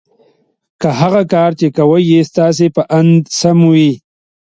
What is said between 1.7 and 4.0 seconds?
کوئ یې ستاسې په اند سم وي